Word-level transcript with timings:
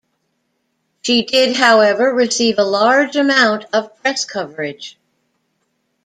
She 1.03 1.21
did 1.25 1.55
however 1.57 2.11
receive 2.11 2.57
a 2.57 2.63
large 2.63 3.15
amount 3.15 3.65
of 3.71 3.95
press 4.01 4.25
coverage. 4.25 4.97